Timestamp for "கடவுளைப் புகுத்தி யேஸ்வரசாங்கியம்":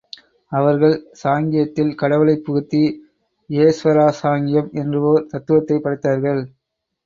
1.95-4.73